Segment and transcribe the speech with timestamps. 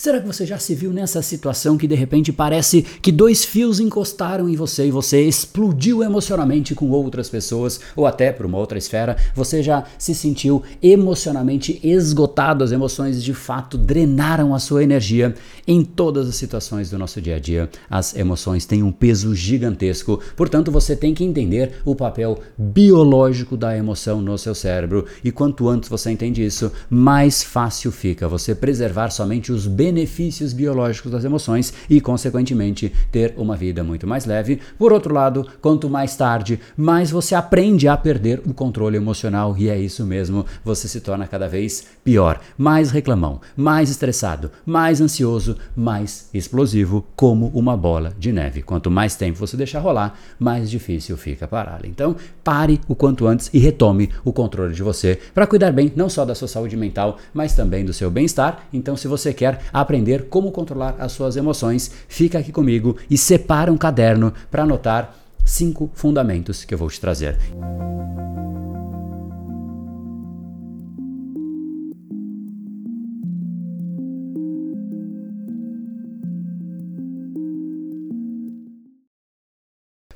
[0.00, 3.78] Será que você já se viu nessa situação que de repente parece que dois fios
[3.78, 8.78] encostaram em você e você explodiu emocionalmente com outras pessoas ou até para uma outra
[8.78, 9.18] esfera?
[9.34, 12.64] Você já se sentiu emocionalmente esgotado?
[12.64, 15.34] As emoções de fato drenaram a sua energia?
[15.68, 20.18] Em todas as situações do nosso dia a dia, as emoções têm um peso gigantesco,
[20.34, 25.68] portanto, você tem que entender o papel biológico da emoção no seu cérebro e quanto
[25.68, 31.24] antes você entende isso, mais fácil fica você preservar somente os benefícios benefícios biológicos das
[31.24, 34.60] emoções e, consequentemente, ter uma vida muito mais leve.
[34.78, 39.68] Por outro lado, quanto mais tarde, mais você aprende a perder o controle emocional e
[39.68, 45.56] é isso mesmo, você se torna cada vez pior, mais reclamão, mais estressado, mais ansioso,
[45.74, 48.62] mais explosivo, como uma bola de neve.
[48.62, 51.80] Quanto mais tempo você deixar rolar, mais difícil fica parar.
[51.84, 56.08] Então, pare o quanto antes e retome o controle de você para cuidar bem não
[56.08, 58.66] só da sua saúde mental, mas também do seu bem-estar.
[58.72, 63.72] Então, se você quer aprender como controlar as suas emoções, fica aqui comigo e separa
[63.72, 67.36] um caderno para anotar cinco fundamentos que eu vou te trazer.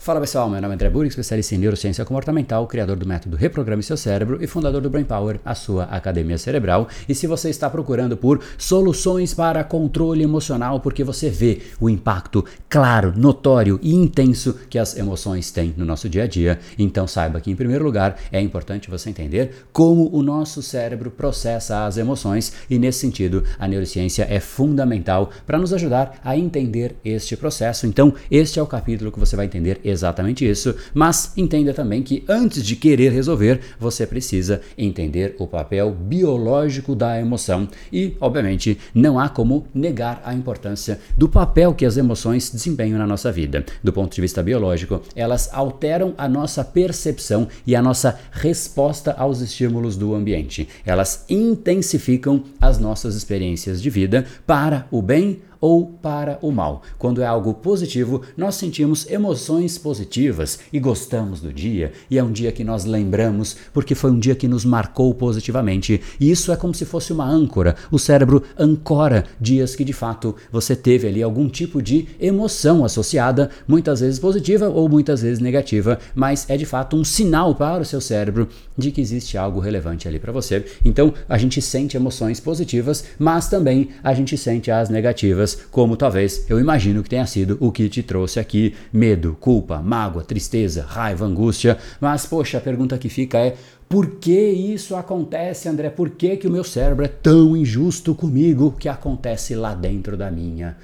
[0.05, 3.83] Fala pessoal, meu nome é André Burg, especialista em neurociência comportamental, criador do método Reprograme
[3.83, 6.89] Seu Cérebro e fundador do Brain Power, a sua academia cerebral.
[7.09, 12.45] E se você está procurando por soluções para controle emocional, porque você vê o impacto
[12.69, 17.41] claro, notório e intenso que as emoções têm no nosso dia a dia, então saiba
[17.41, 22.53] que, em primeiro lugar, é importante você entender como o nosso cérebro processa as emoções
[22.69, 27.87] e, nesse sentido, a neurociência é fundamental para nos ajudar a entender este processo.
[27.87, 32.25] Então, este é o capítulo que você vai entender exatamente isso, mas entenda também que
[32.29, 39.19] antes de querer resolver, você precisa entender o papel biológico da emoção e, obviamente, não
[39.19, 43.65] há como negar a importância do papel que as emoções desempenham na nossa vida.
[43.83, 49.41] Do ponto de vista biológico, elas alteram a nossa percepção e a nossa resposta aos
[49.41, 50.69] estímulos do ambiente.
[50.85, 56.83] Elas intensificam as nossas experiências de vida para o bem ou para o mal.
[56.99, 62.31] Quando é algo positivo, nós sentimos emoções positivas e gostamos do dia, e é um
[62.31, 66.03] dia que nós lembramos porque foi um dia que nos marcou positivamente.
[66.21, 67.77] E isso é como se fosse uma âncora.
[67.91, 73.49] O cérebro ancora dias que de fato você teve ali algum tipo de emoção associada,
[73.67, 77.87] muitas vezes positiva ou muitas vezes negativa, mas é de fato um sinal para o
[77.87, 80.63] seu cérebro de que existe algo relevante ali para você.
[80.85, 86.45] Então, a gente sente emoções positivas, mas também a gente sente as negativas como talvez
[86.49, 91.25] eu imagino que tenha sido o que te trouxe aqui: medo, culpa, mágoa, tristeza, raiva,
[91.25, 91.79] angústia.
[92.01, 93.57] Mas, poxa, a pergunta que fica é:
[93.89, 95.91] por que isso acontece, André?
[95.91, 100.31] Por que, que o meu cérebro é tão injusto comigo que acontece lá dentro da
[100.31, 100.77] minha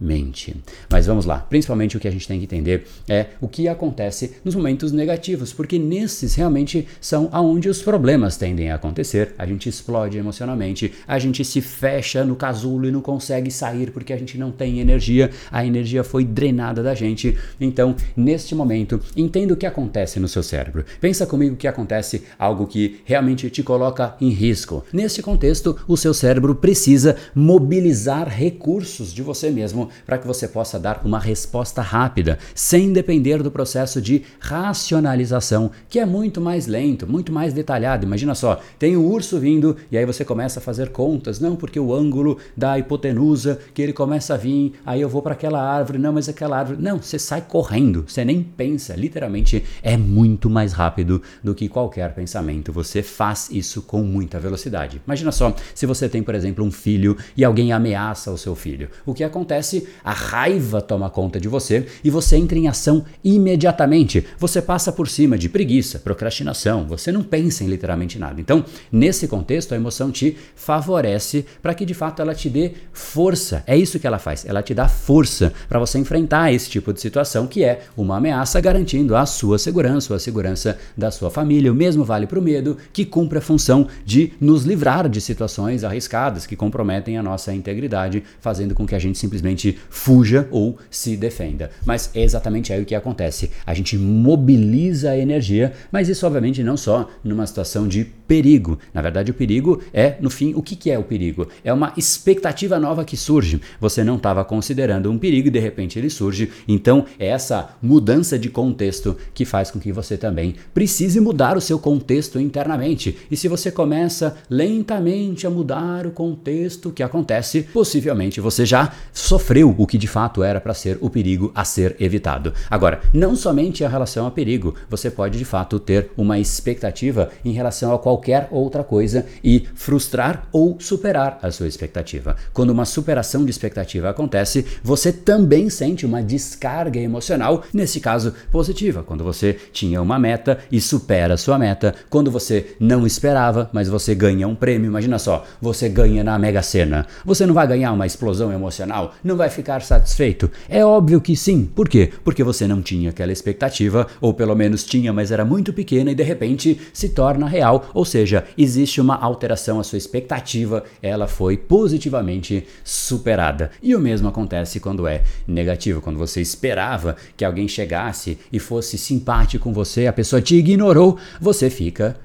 [0.00, 0.56] mente.
[0.90, 4.36] Mas vamos lá, principalmente o que a gente tem que entender é o que acontece
[4.44, 9.34] nos momentos negativos, porque nesses realmente são aonde os problemas tendem a acontecer.
[9.38, 14.12] A gente explode emocionalmente, a gente se fecha no casulo e não consegue sair porque
[14.12, 17.36] a gente não tem energia, a energia foi drenada da gente.
[17.60, 20.84] Então, neste momento, entenda o que acontece no seu cérebro.
[21.00, 24.84] Pensa comigo que acontece algo que realmente te coloca em risco.
[24.92, 30.78] Neste contexto, o seu cérebro precisa mobilizar recursos de você mesmo para que você possa
[30.78, 37.06] dar uma resposta rápida, sem depender do processo de racionalização, que é muito mais lento,
[37.06, 38.04] muito mais detalhado.
[38.04, 41.56] Imagina só, tem o um urso vindo e aí você começa a fazer contas, não
[41.56, 45.62] porque o ângulo da hipotenusa que ele começa a vir, aí eu vou para aquela
[45.62, 50.48] árvore, não, mas aquela árvore, não, você sai correndo, você nem pensa, literalmente é muito
[50.50, 52.72] mais rápido do que qualquer pensamento.
[52.72, 55.00] Você faz isso com muita velocidade.
[55.06, 58.88] Imagina só, se você tem, por exemplo, um filho e alguém ameaça o seu filho.
[59.04, 64.24] O que acontece a raiva toma conta de você e você entra em ação imediatamente.
[64.38, 68.40] Você passa por cima de preguiça, procrastinação, você não pensa em literalmente nada.
[68.40, 73.62] Então, nesse contexto, a emoção te favorece para que de fato ela te dê força.
[73.66, 77.00] É isso que ela faz, ela te dá força para você enfrentar esse tipo de
[77.00, 81.72] situação que é uma ameaça garantindo a sua segurança, a segurança da sua família.
[81.72, 85.84] O mesmo vale para o medo, que cumpre a função de nos livrar de situações
[85.84, 91.16] arriscadas que comprometem a nossa integridade, fazendo com que a gente simplesmente fuja ou se
[91.16, 91.70] defenda.
[91.84, 93.50] Mas é exatamente aí o que acontece.
[93.66, 98.78] A gente mobiliza a energia, mas isso obviamente não só numa situação de perigo.
[98.92, 101.48] Na verdade, o perigo é, no fim, o que, que é o perigo?
[101.64, 103.60] É uma expectativa nova que surge.
[103.80, 106.50] Você não estava considerando um perigo e de repente ele surge.
[106.68, 111.60] Então, é essa mudança de contexto que faz com que você também precise mudar o
[111.60, 113.16] seu contexto internamente.
[113.30, 117.62] E se você começa lentamente a mudar o contexto, que acontece?
[117.62, 121.96] Possivelmente você já sofreu o que de fato era para ser o perigo a ser
[121.98, 122.52] evitado.
[122.70, 127.52] Agora, não somente em relação a perigo, você pode de fato ter uma expectativa em
[127.52, 132.36] relação a qualquer outra coisa e frustrar ou superar a sua expectativa.
[132.52, 139.02] Quando uma superação de expectativa acontece, você também sente uma descarga emocional, nesse caso positiva,
[139.02, 143.88] quando você tinha uma meta e supera a sua meta, quando você não esperava, mas
[143.88, 144.88] você ganha um prêmio.
[144.88, 147.06] Imagina só, você ganha na Mega Sena.
[147.24, 149.14] Você não vai ganhar uma explosão emocional?
[149.22, 150.50] Não vai ficar satisfeito?
[150.68, 151.64] É óbvio que sim.
[151.64, 152.12] Por quê?
[152.24, 156.14] Porque você não tinha aquela expectativa, ou pelo menos tinha, mas era muito pequena e
[156.14, 161.56] de repente se torna real, ou seja, existe uma alteração, a sua expectativa, ela foi
[161.56, 163.70] positivamente superada.
[163.82, 168.96] E o mesmo acontece quando é negativo, quando você esperava que alguém chegasse e fosse
[168.96, 172.16] simpático com você, a pessoa te ignorou, você fica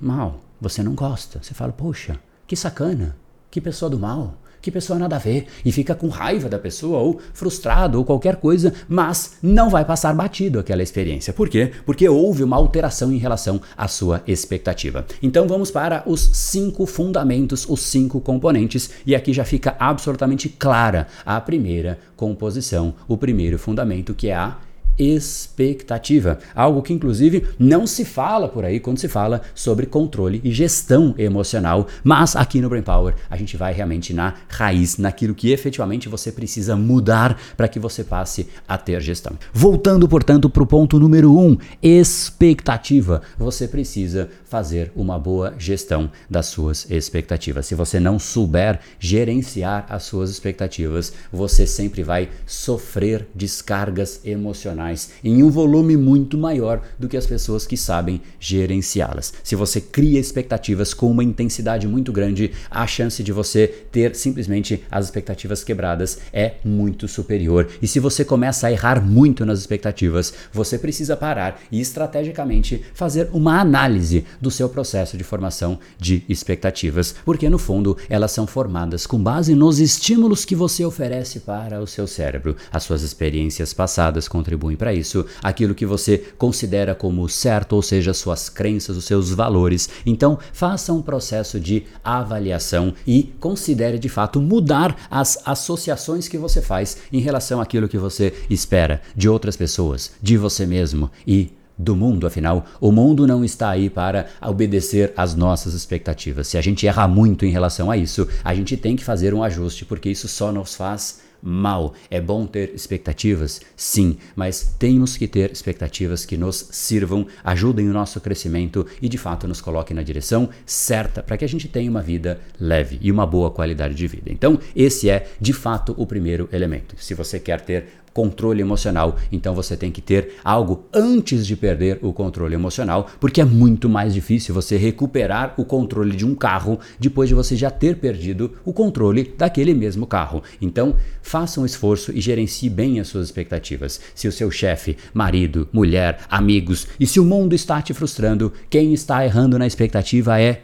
[0.00, 1.40] mal, você não gosta.
[1.42, 3.16] Você fala, poxa, que sacana,
[3.50, 7.00] que pessoa do mal que pessoa nada a ver e fica com raiva da pessoa
[7.00, 11.32] ou frustrado ou qualquer coisa, mas não vai passar batido aquela experiência.
[11.32, 11.72] Por quê?
[11.84, 15.04] Porque houve uma alteração em relação à sua expectativa.
[15.22, 21.08] Então vamos para os cinco fundamentos, os cinco componentes, e aqui já fica absolutamente clara
[21.26, 24.56] a primeira composição, o primeiro fundamento que é a
[24.98, 26.38] expectativa.
[26.54, 31.14] Algo que, inclusive, não se fala por aí quando se fala sobre controle e gestão
[31.18, 31.86] emocional.
[32.04, 36.30] Mas aqui no Brain Power a gente vai realmente na raiz, naquilo que efetivamente você
[36.30, 39.32] precisa mudar para que você passe a ter gestão.
[39.52, 43.22] Voltando, portanto, para o ponto número um: expectativa.
[43.38, 47.66] Você precisa fazer uma boa gestão das suas expectativas.
[47.66, 54.81] Se você não souber gerenciar as suas expectativas, você sempre vai sofrer descargas emocionais
[55.22, 59.32] em um volume muito maior do que as pessoas que sabem gerenciá-las.
[59.42, 64.82] Se você cria expectativas com uma intensidade muito grande, a chance de você ter simplesmente
[64.90, 67.68] as expectativas quebradas é muito superior.
[67.80, 73.28] E se você começa a errar muito nas expectativas, você precisa parar e estrategicamente fazer
[73.32, 79.06] uma análise do seu processo de formação de expectativas, porque no fundo elas são formadas
[79.06, 82.56] com base nos estímulos que você oferece para o seu cérebro.
[82.72, 88.14] As suas experiências passadas contribuem para isso, aquilo que você considera como certo, ou seja,
[88.14, 89.88] suas crenças, os seus valores.
[90.04, 96.60] Então, faça um processo de avaliação e considere de fato mudar as associações que você
[96.60, 101.96] faz em relação àquilo que você espera de outras pessoas, de você mesmo e do
[101.96, 106.46] mundo, afinal, o mundo não está aí para obedecer às nossas expectativas.
[106.46, 109.42] Se a gente erra muito em relação a isso, a gente tem que fazer um
[109.42, 111.94] ajuste, porque isso só nos faz mal.
[112.10, 113.60] É bom ter expectativas?
[113.76, 119.18] Sim, mas temos que ter expectativas que nos sirvam, ajudem o nosso crescimento e de
[119.18, 123.10] fato nos coloquem na direção certa para que a gente tenha uma vida leve e
[123.10, 124.30] uma boa qualidade de vida.
[124.30, 126.94] Então, esse é de fato o primeiro elemento.
[126.98, 129.16] Se você quer ter controle emocional.
[129.30, 133.88] Então você tem que ter algo antes de perder o controle emocional, porque é muito
[133.88, 138.52] mais difícil você recuperar o controle de um carro depois de você já ter perdido
[138.64, 140.42] o controle daquele mesmo carro.
[140.60, 144.00] Então, faça um esforço e gerencie bem as suas expectativas.
[144.14, 148.92] Se o seu chefe, marido, mulher, amigos e se o mundo está te frustrando, quem
[148.92, 150.62] está errando na expectativa é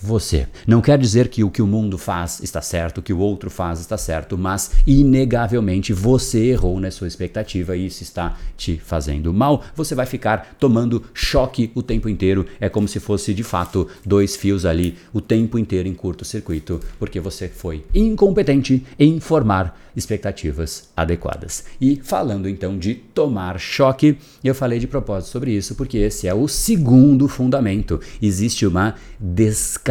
[0.00, 0.46] você.
[0.66, 3.50] Não quer dizer que o que o mundo faz está certo, o que o outro
[3.50, 9.32] faz está certo, mas inegavelmente você errou na sua expectativa e isso está te fazendo
[9.32, 9.62] mal.
[9.76, 12.46] Você vai ficar tomando choque o tempo inteiro.
[12.58, 17.20] É como se fosse de fato dois fios ali o tempo inteiro em curto-circuito, porque
[17.20, 21.64] você foi incompetente em formar expectativas adequadas.
[21.80, 26.34] E falando então de tomar choque, eu falei de propósito sobre isso porque esse é
[26.34, 28.00] o segundo fundamento.
[28.22, 29.89] Existe uma descarga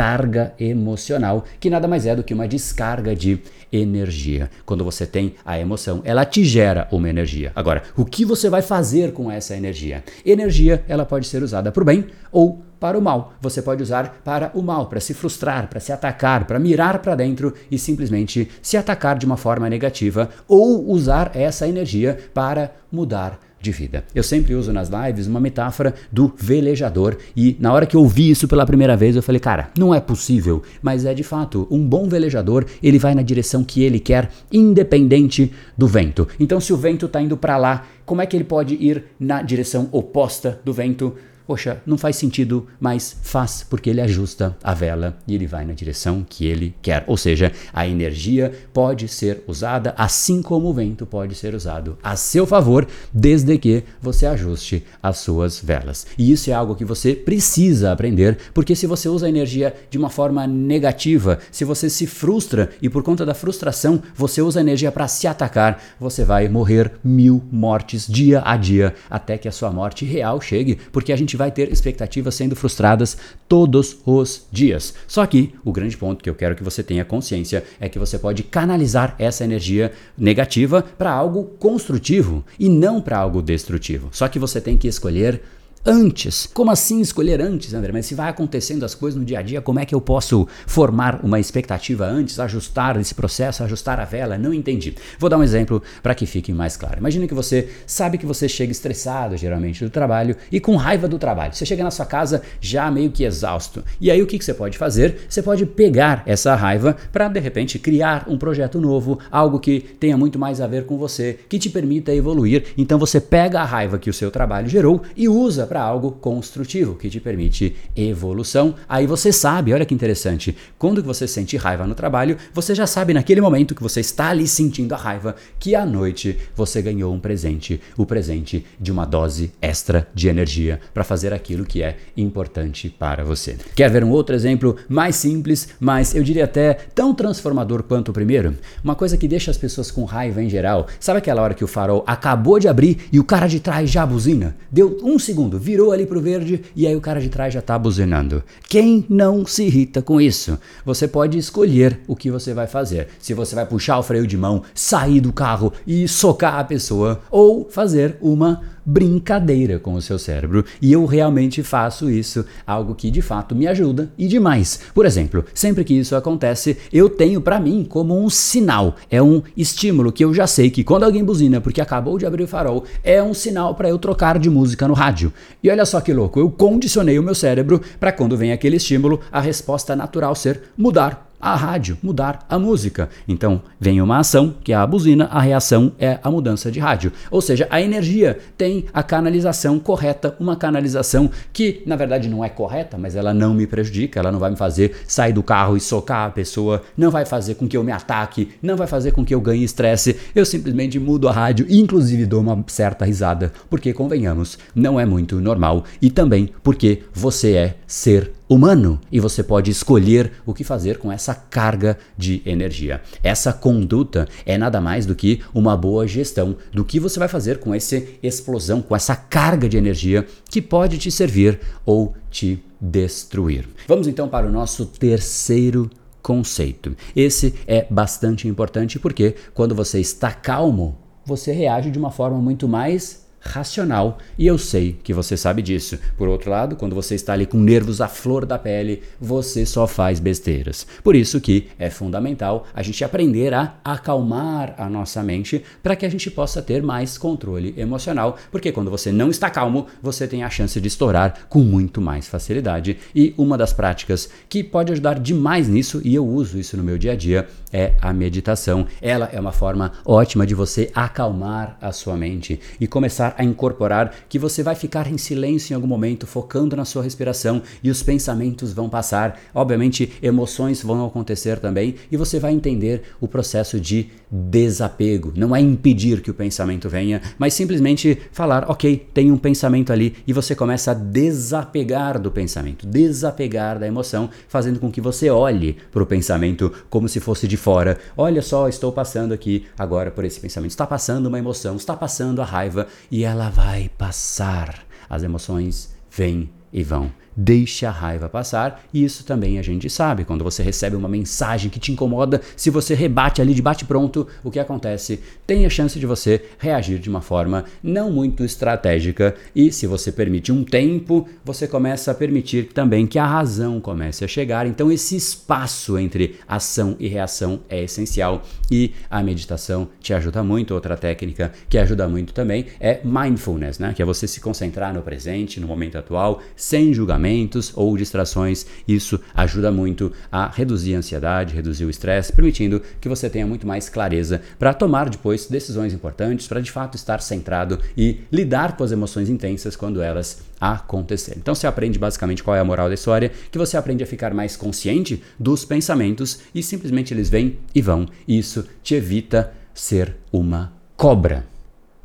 [0.60, 3.39] emocional, que nada mais é do que uma descarga de
[3.72, 4.50] energia.
[4.65, 7.51] Quando você tem a emoção, ela te gera uma energia.
[7.56, 10.03] Agora, o que você vai fazer com essa energia?
[10.25, 13.34] Energia, ela pode ser usada para o bem ou para o mal.
[13.41, 17.15] Você pode usar para o mal, para se frustrar, para se atacar, para mirar para
[17.15, 23.49] dentro e simplesmente se atacar de uma forma negativa ou usar essa energia para mudar
[23.62, 24.04] de vida.
[24.13, 28.30] Eu sempre uso nas lives uma metáfora do velejador e na hora que eu ouvi
[28.30, 31.86] isso pela primeira vez eu falei, cara, não é possível, mas é de fato, um
[31.86, 36.28] bom velejador, ele vai na direção que ele quer, independente do vento.
[36.39, 39.42] Então se o vento está indo para lá, como é que ele pode ir na
[39.42, 41.16] direção oposta do vento?
[41.50, 45.74] Poxa, não faz sentido, mas faz porque ele ajusta a vela e ele vai na
[45.74, 47.03] direção que ele quer.
[47.08, 52.15] Ou seja, a energia pode ser usada assim como o vento pode ser usado a
[52.15, 56.06] seu favor, desde que você ajuste as suas velas.
[56.20, 59.98] E isso é algo que você precisa aprender, porque se você usa a energia de
[59.98, 64.62] uma forma negativa, se você se frustra e por conta da frustração você usa a
[64.62, 69.51] energia para se atacar, você vai morrer mil mortes dia a dia até que a
[69.51, 73.17] sua morte real chegue, porque a gente vai ter expectativas sendo frustradas
[73.48, 74.93] todos os dias.
[75.08, 78.19] Só que o grande ponto que eu quero que você tenha consciência é que você
[78.19, 84.10] pode canalizar essa energia negativa para algo construtivo e não para algo destrutivo.
[84.12, 85.41] Só que você tem que escolher
[85.86, 86.48] antes.
[86.53, 87.91] Como assim escolher antes, André?
[87.91, 90.48] Mas se vai acontecendo as coisas no dia a dia, como é que eu posso
[90.67, 94.38] formar uma expectativa antes, ajustar esse processo, ajustar a vela?
[94.38, 94.95] Não entendi.
[95.17, 97.00] Vou dar um exemplo para que fique mais claro.
[97.00, 101.17] Imagina que você sabe que você chega estressado, geralmente, do trabalho e com raiva do
[101.17, 101.53] trabalho.
[101.53, 103.83] Você chega na sua casa já meio que exausto.
[104.00, 105.25] E aí o que, que você pode fazer?
[105.29, 110.17] Você pode pegar essa raiva para, de repente, criar um projeto novo, algo que tenha
[110.17, 112.74] muito mais a ver com você, que te permita evoluir.
[112.77, 116.96] Então você pega a raiva que o seu trabalho gerou e usa para algo construtivo,
[116.96, 118.74] que te permite evolução.
[118.90, 123.14] Aí você sabe, olha que interessante, quando você sente raiva no trabalho, você já sabe
[123.14, 127.20] naquele momento que você está ali sentindo a raiva, que à noite você ganhou um
[127.20, 132.90] presente, o presente de uma dose extra de energia para fazer aquilo que é importante
[132.90, 133.56] para você.
[133.76, 138.14] Quer ver um outro exemplo mais simples, mas eu diria até tão transformador quanto o
[138.14, 138.56] primeiro?
[138.84, 140.88] Uma coisa que deixa as pessoas com raiva em geral.
[141.00, 144.04] Sabe aquela hora que o farol acabou de abrir e o cara de trás já
[144.06, 144.56] buzina?
[144.72, 147.78] Deu um segundo, virou ali pro verde e aí o cara de trás já tá
[147.78, 148.42] buzinando.
[148.68, 150.58] Quem não se irrita com isso?
[150.86, 153.10] Você pode escolher o que você vai fazer.
[153.20, 157.22] Se você vai puxar o freio de mão, sair do carro e socar a pessoa
[157.30, 160.65] ou fazer uma brincadeira com o seu cérebro.
[160.81, 164.79] E eu realmente faço isso, algo que de fato me ajuda e demais.
[164.93, 169.43] Por exemplo, sempre que isso acontece, eu tenho para mim como um sinal, é um
[169.55, 172.84] estímulo que eu já sei que quando alguém buzina porque acabou de abrir o farol,
[173.03, 175.31] é um sinal para eu trocar de música no rádio.
[175.63, 179.19] E olha só que louco, eu condicionei o meu cérebro para quando vem aquele estímulo,
[179.31, 183.10] a resposta natural ser mudar a rádio, mudar a música.
[183.27, 187.12] Então, vem uma ação, que é a buzina, a reação é a mudança de rádio.
[187.31, 192.50] Ou seja, a energia tem a canalização correta, uma canalização que, na verdade, não é
[192.50, 195.79] correta, mas ela não me prejudica, ela não vai me fazer sair do carro e
[195.79, 199.24] socar a pessoa, não vai fazer com que eu me ataque, não vai fazer com
[199.24, 200.17] que eu ganhe estresse.
[200.36, 205.39] Eu simplesmente mudo a rádio, inclusive dou uma certa risada, porque, convenhamos, não é muito
[205.39, 210.98] normal e também porque você é ser humano e você pode escolher o que fazer
[210.98, 213.01] com essa carga de energia.
[213.24, 217.60] Essa conduta é nada mais do que uma boa gestão do que você vai fazer
[217.60, 223.70] com essa explosão, com essa carga de energia que pode te servir ou te destruir.
[223.88, 225.89] Vamos então para o nosso terceiro
[226.22, 226.96] conceito.
[227.15, 232.68] Esse é bastante importante porque quando você está calmo, você reage de uma forma muito
[232.68, 235.98] mais racional e eu sei que você sabe disso.
[236.17, 239.88] Por outro lado, quando você está ali com nervos à flor da pele, você só
[239.88, 240.86] faz besteiras.
[241.03, 246.05] Por isso que é fundamental a gente aprender a acalmar a nossa mente para que
[246.05, 250.43] a gente possa ter mais controle emocional, porque quando você não está calmo, você tem
[250.43, 252.98] a chance de estourar com muito mais facilidade.
[253.15, 256.98] E uma das práticas que pode ajudar demais nisso, e eu uso isso no meu
[256.98, 258.88] dia a dia, é a meditação.
[259.01, 263.43] Ela é uma forma ótima de você acalmar a sua mente e começar começar a
[263.43, 267.89] incorporar que você vai ficar em silêncio em algum momento, focando na sua respiração e
[267.89, 269.39] os pensamentos vão passar.
[269.53, 275.33] Obviamente, emoções vão acontecer também e você vai entender o processo de desapego.
[275.36, 280.15] Não é impedir que o pensamento venha, mas simplesmente falar, ok, tem um pensamento ali
[280.27, 285.77] e você começa a desapegar do pensamento, desapegar da emoção, fazendo com que você olhe
[285.91, 287.98] para o pensamento como se fosse de fora.
[288.15, 290.71] Olha só, estou passando aqui agora por esse pensamento.
[290.71, 294.86] Está passando uma emoção, está passando a raiva e ela vai passar.
[295.10, 297.12] As emoções vêm e vão.
[297.39, 298.84] Deixe a raiva passar.
[298.93, 300.25] E isso também a gente sabe.
[300.25, 304.51] Quando você recebe uma mensagem que te incomoda, se você rebate ali de bate-pronto, o
[304.51, 305.22] que acontece?
[305.48, 309.36] Tem a chance de você reagir de uma forma não muito estratégica.
[309.55, 314.25] E se você permite um tempo, você começa a permitir também que a razão comece
[314.25, 314.67] a chegar.
[314.67, 318.43] Então, esse espaço entre ação e reação é essencial.
[318.69, 320.74] E a meditação te ajuda muito.
[320.74, 323.93] Outra técnica que ajuda muito também é mindfulness, né?
[323.96, 326.93] que é você se concentrar no presente, no momento atual, sem
[327.29, 328.65] julgamentos ou distrações.
[328.88, 333.67] Isso ajuda muito a reduzir a ansiedade, reduzir o estresse, permitindo que você tenha muito
[333.67, 338.83] mais clareza para tomar depois decisões importantes, para de fato estar centrado e lidar com
[338.83, 341.39] as emoções intensas quando elas acontecerem.
[341.39, 344.33] Então você aprende basicamente qual é a moral da história, que você aprende a ficar
[344.33, 348.07] mais consciente dos pensamentos e simplesmente eles vêm e vão.
[348.27, 351.45] E isso te evita ser uma cobra.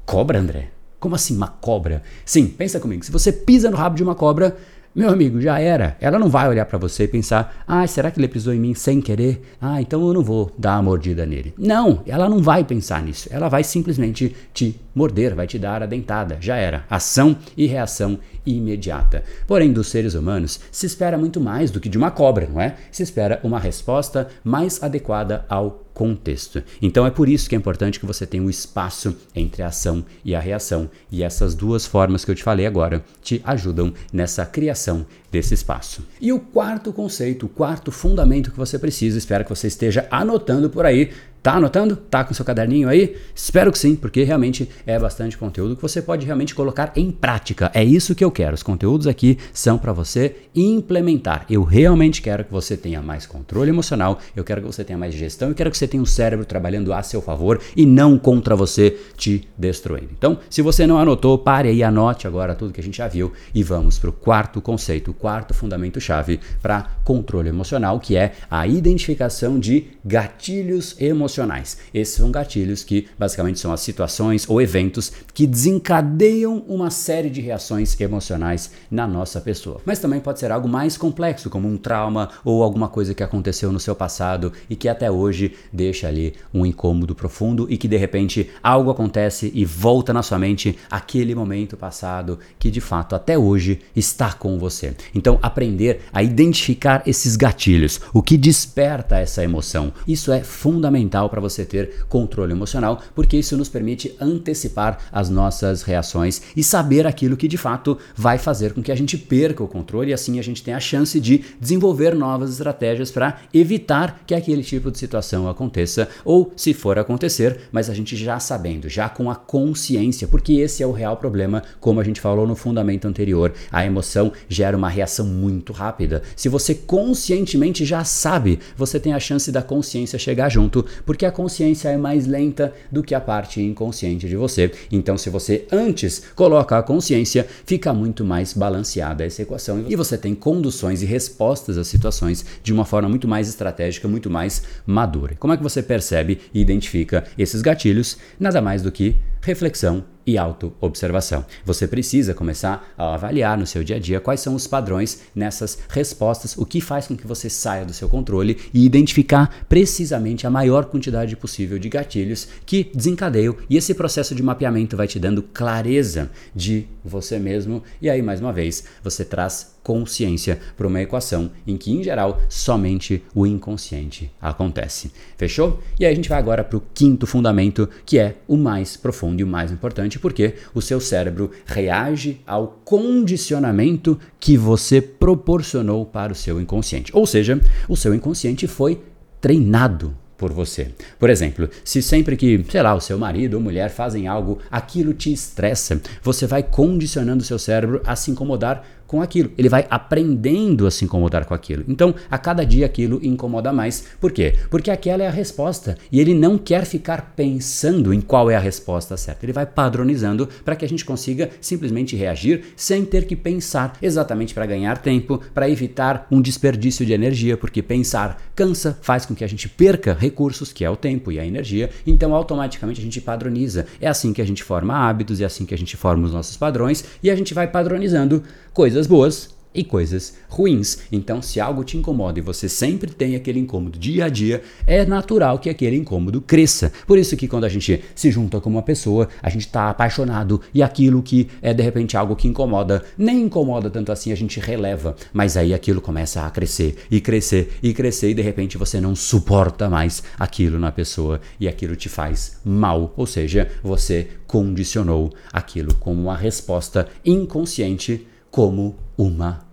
[0.04, 0.74] Cobra, André?
[1.04, 2.02] Como assim uma cobra?
[2.24, 3.04] Sim, pensa comigo.
[3.04, 4.56] Se você pisa no rabo de uma cobra,
[4.94, 5.96] meu amigo, já era.
[6.00, 8.74] Ela não vai olhar para você e pensar: "Ah, será que ele pisou em mim
[8.74, 9.42] sem querer?
[9.60, 11.52] Ah, então eu não vou dar uma mordida nele".
[11.58, 13.28] Não, ela não vai pensar nisso.
[13.30, 16.38] Ela vai simplesmente te morder, vai te dar a dentada.
[16.40, 16.84] Já era.
[16.88, 19.24] Ação e reação imediata.
[19.46, 22.76] Porém, dos seres humanos se espera muito mais do que de uma cobra, não é?
[22.90, 26.62] Se espera uma resposta mais adequada ao contexto.
[26.82, 30.04] Então é por isso que é importante que você tenha um espaço entre a ação
[30.24, 30.90] e a reação.
[31.10, 36.02] E essas duas formas que eu te falei agora te ajudam nessa criação desse espaço.
[36.20, 40.68] E o quarto conceito, o quarto fundamento que você precisa, espero que você esteja anotando
[40.68, 41.12] por aí,
[41.44, 41.94] Tá anotando?
[41.94, 43.18] Tá com seu caderninho aí?
[43.34, 47.70] Espero que sim, porque realmente é bastante conteúdo que você pode realmente colocar em prática.
[47.74, 48.54] É isso que eu quero.
[48.54, 51.44] Os conteúdos aqui são para você implementar.
[51.50, 55.14] Eu realmente quero que você tenha mais controle emocional, eu quero que você tenha mais
[55.14, 58.56] gestão, eu quero que você tenha um cérebro trabalhando a seu favor e não contra
[58.56, 60.08] você, te destruindo.
[60.16, 63.34] Então, se você não anotou, pare aí, anote agora tudo que a gente já viu
[63.54, 68.32] e vamos para o quarto conceito, o quarto fundamento chave para controle emocional, que é
[68.50, 71.78] a identificação de gatilhos emocionais emocionais.
[71.92, 77.40] Esses são gatilhos que basicamente são as situações ou eventos que desencadeiam uma série de
[77.40, 79.80] reações emocionais na nossa pessoa.
[79.84, 83.72] Mas também pode ser algo mais complexo, como um trauma ou alguma coisa que aconteceu
[83.72, 87.96] no seu passado e que até hoje deixa ali um incômodo profundo e que de
[87.96, 93.36] repente algo acontece e volta na sua mente aquele momento passado que de fato até
[93.38, 94.94] hoje está com você.
[95.14, 101.28] Então, aprender a identificar esses gatilhos, o que desperta essa emoção, isso é fundamental fundamental
[101.28, 107.06] para você ter controle emocional, porque isso nos permite antecipar as nossas reações e saber
[107.06, 110.38] aquilo que de fato vai fazer com que a gente perca o controle e assim
[110.38, 114.98] a gente tenha a chance de desenvolver novas estratégias para evitar que aquele tipo de
[114.98, 120.28] situação aconteça ou se for acontecer, mas a gente já sabendo, já com a consciência,
[120.28, 124.32] porque esse é o real problema, como a gente falou no fundamento anterior, a emoção
[124.48, 126.22] gera uma reação muito rápida.
[126.36, 130.84] Se você conscientemente já sabe, você tem a chance da consciência chegar junto,
[131.14, 134.72] porque a consciência é mais lenta do que a parte inconsciente de você.
[134.90, 140.18] Então, se você antes coloca a consciência, fica muito mais balanceada essa equação e você
[140.18, 145.36] tem conduções e respostas às situações de uma forma muito mais estratégica, muito mais madura.
[145.38, 148.18] Como é que você percebe e identifica esses gatilhos?
[148.40, 151.44] Nada mais do que reflexão e autoobservação.
[151.66, 155.78] Você precisa começar a avaliar no seu dia a dia quais são os padrões nessas
[155.90, 160.50] respostas, o que faz com que você saia do seu controle e identificar precisamente a
[160.50, 163.54] maior quantidade possível de gatilhos que desencadeiam.
[163.68, 167.82] E esse processo de mapeamento vai te dando clareza de você mesmo.
[168.00, 172.40] E aí, mais uma vez, você traz consciência para uma equação em que, em geral,
[172.48, 175.12] somente o inconsciente acontece.
[175.36, 175.80] Fechou?
[176.00, 179.40] E aí a gente vai agora para o quinto fundamento, que é o mais profundo
[179.40, 186.32] e o mais importante, porque o seu cérebro reage ao condicionamento que você proporcionou para
[186.32, 187.12] o seu inconsciente.
[187.14, 189.02] Ou seja, o seu inconsciente foi
[189.40, 190.90] treinado por você.
[191.18, 195.14] Por exemplo, se sempre que, sei lá, o seu marido ou mulher fazem algo, aquilo
[195.14, 199.52] te estressa, você vai condicionando o seu cérebro a se incomodar com aquilo.
[199.56, 201.84] Ele vai aprendendo a se incomodar com aquilo.
[201.86, 204.06] Então, a cada dia aquilo incomoda mais.
[204.20, 204.56] Por quê?
[204.68, 208.58] Porque aquela é a resposta e ele não quer ficar pensando em qual é a
[208.58, 209.46] resposta certa.
[209.46, 214.52] Ele vai padronizando para que a gente consiga simplesmente reagir sem ter que pensar, exatamente
[214.52, 219.44] para ganhar tempo, para evitar um desperdício de energia, porque pensar cansa, faz com que
[219.44, 221.90] a gente perca recursos, que é o tempo e a energia.
[222.04, 223.86] Então, automaticamente a gente padroniza.
[224.00, 226.56] É assim que a gente forma hábitos, é assim que a gente forma os nossos
[226.56, 228.42] padrões e a gente vai padronizando
[228.74, 230.98] coisas boas e coisas ruins.
[231.10, 235.04] Então, se algo te incomoda e você sempre tem aquele incômodo dia a dia, é
[235.04, 236.92] natural que aquele incômodo cresça.
[237.06, 240.60] Por isso que quando a gente se junta com uma pessoa, a gente está apaixonado
[240.72, 244.60] e aquilo que é de repente algo que incomoda, nem incomoda tanto assim, a gente
[244.60, 249.00] releva, mas aí aquilo começa a crescer e crescer e crescer e de repente você
[249.00, 255.32] não suporta mais aquilo na pessoa e aquilo te faz mal, ou seja, você condicionou
[255.52, 259.64] aquilo como uma resposta inconsciente como uma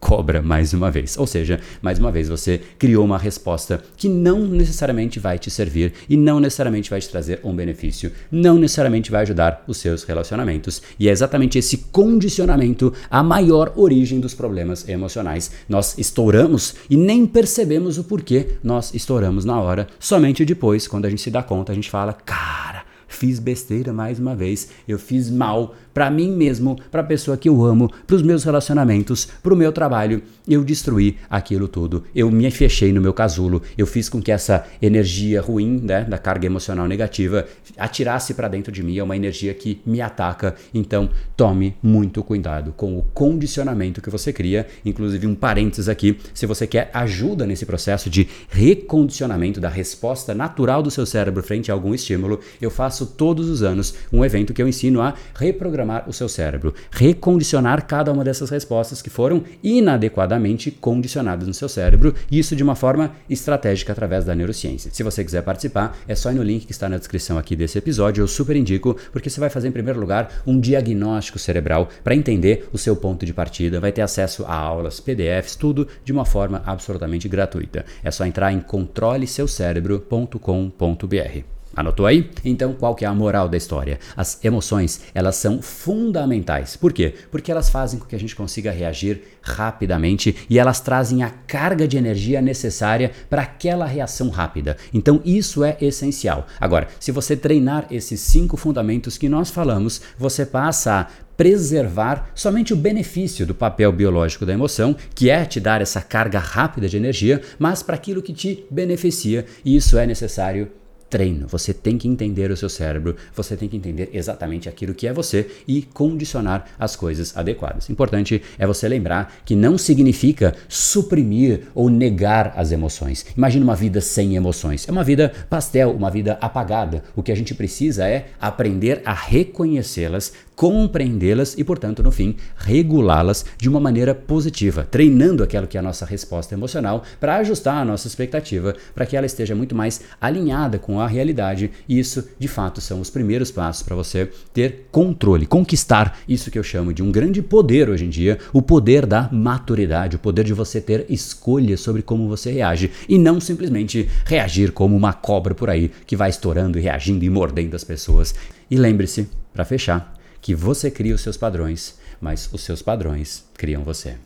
[0.00, 1.18] cobra mais uma vez.
[1.18, 5.92] Ou seja, mais uma vez você criou uma resposta que não necessariamente vai te servir
[6.08, 10.80] e não necessariamente vai te trazer um benefício, não necessariamente vai ajudar os seus relacionamentos.
[10.98, 15.50] E é exatamente esse condicionamento a maior origem dos problemas emocionais.
[15.68, 19.86] Nós estouramos e nem percebemos o porquê nós estouramos na hora.
[19.98, 24.18] Somente depois, quando a gente se dá conta, a gente fala: "Cara, fiz besteira mais
[24.18, 28.16] uma vez, eu fiz mal para mim mesmo, para a pessoa que eu amo, para
[28.16, 30.22] os meus relacionamentos, para o meu trabalho.
[30.48, 32.04] Eu destruí aquilo tudo.
[32.14, 33.60] Eu me fechei no meu casulo.
[33.76, 37.46] Eu fiz com que essa energia ruim, né, da carga emocional negativa,
[37.80, 38.98] atirasse para dentro de mim.
[38.98, 40.54] É uma energia que me ataca.
[40.72, 44.66] Então, tome muito cuidado com o condicionamento que você cria.
[44.84, 50.82] Inclusive, um parênteses aqui: se você quer ajuda nesse processo de recondicionamento da resposta natural
[50.82, 54.62] do seu cérebro frente a algum estímulo, eu faço todos os anos um evento que
[54.62, 60.70] eu ensino a reprogramar o seu cérebro, recondicionar cada uma dessas respostas que foram inadequadamente
[60.70, 64.90] condicionadas no seu cérebro, e isso de uma forma estratégica através da neurociência.
[64.92, 67.78] Se você quiser participar, é só ir no link que está na descrição aqui desse
[67.78, 72.16] episódio, eu super indico, porque você vai fazer em primeiro lugar um diagnóstico cerebral para
[72.16, 76.24] entender o seu ponto de partida, vai ter acesso a aulas, PDFs, tudo de uma
[76.24, 77.84] forma absolutamente gratuita.
[78.02, 81.59] É só entrar em controleseucerebro.com.br.
[81.74, 82.28] Anotou aí?
[82.44, 83.98] Então, qual que é a moral da história?
[84.16, 86.76] As emoções, elas são fundamentais.
[86.76, 87.14] Por quê?
[87.30, 91.86] Porque elas fazem com que a gente consiga reagir rapidamente e elas trazem a carga
[91.86, 94.76] de energia necessária para aquela reação rápida.
[94.92, 96.46] Então, isso é essencial.
[96.60, 101.06] Agora, se você treinar esses cinco fundamentos que nós falamos, você passa a
[101.36, 106.38] preservar somente o benefício do papel biológico da emoção, que é te dar essa carga
[106.38, 110.70] rápida de energia, mas para aquilo que te beneficia, e isso é necessário
[111.10, 111.48] treino.
[111.48, 115.12] Você tem que entender o seu cérebro, você tem que entender exatamente aquilo que é
[115.12, 117.90] você e condicionar as coisas adequadas.
[117.90, 123.26] Importante é você lembrar que não significa suprimir ou negar as emoções.
[123.36, 124.88] Imagina uma vida sem emoções.
[124.88, 127.02] É uma vida pastel, uma vida apagada.
[127.16, 133.46] O que a gente precisa é aprender a reconhecê-las, compreendê-las e, portanto, no fim, regulá-las
[133.56, 137.84] de uma maneira positiva, treinando aquilo que é a nossa resposta emocional para ajustar a
[137.84, 141.70] nossa expectativa, para que ela esteja muito mais alinhada com a realidade.
[141.88, 146.58] E isso, de fato, são os primeiros passos para você ter controle, conquistar isso que
[146.58, 150.44] eu chamo de um grande poder hoje em dia, o poder da maturidade, o poder
[150.44, 155.54] de você ter escolha sobre como você reage e não simplesmente reagir como uma cobra
[155.54, 158.34] por aí que vai estourando e reagindo e mordendo as pessoas.
[158.70, 163.82] E lembre-se, para fechar, que você cria os seus padrões, mas os seus padrões criam
[163.82, 164.16] você.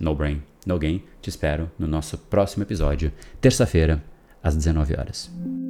[0.00, 4.02] No Brain, No Gain, te espero no nosso próximo episódio, terça-feira,
[4.42, 5.67] às 19 horas.